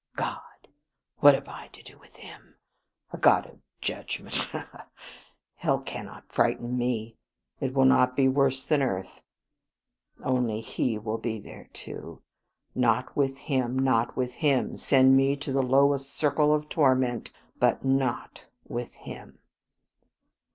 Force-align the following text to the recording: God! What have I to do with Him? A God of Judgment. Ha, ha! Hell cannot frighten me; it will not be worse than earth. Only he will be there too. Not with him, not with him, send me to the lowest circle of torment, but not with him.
God! 0.15 0.67
What 1.19 1.35
have 1.35 1.47
I 1.47 1.67
to 1.73 1.83
do 1.83 1.95
with 1.99 2.15
Him? 2.15 2.55
A 3.13 3.19
God 3.19 3.45
of 3.45 3.59
Judgment. 3.81 4.33
Ha, 4.33 4.67
ha! 4.71 4.87
Hell 5.57 5.77
cannot 5.81 6.33
frighten 6.33 6.75
me; 6.75 7.17
it 7.59 7.75
will 7.75 7.85
not 7.85 8.15
be 8.15 8.27
worse 8.27 8.65
than 8.65 8.81
earth. 8.81 9.21
Only 10.23 10.61
he 10.61 10.97
will 10.97 11.19
be 11.19 11.37
there 11.39 11.69
too. 11.71 12.23
Not 12.73 13.15
with 13.15 13.37
him, 13.37 13.77
not 13.77 14.17
with 14.17 14.31
him, 14.33 14.75
send 14.75 15.15
me 15.15 15.35
to 15.35 15.51
the 15.51 15.61
lowest 15.61 16.09
circle 16.09 16.51
of 16.51 16.67
torment, 16.67 17.29
but 17.59 17.85
not 17.85 18.45
with 18.67 18.93
him. 18.95 19.37